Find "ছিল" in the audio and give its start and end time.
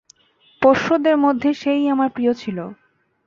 2.33-2.57